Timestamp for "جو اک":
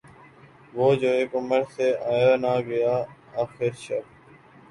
1.01-1.31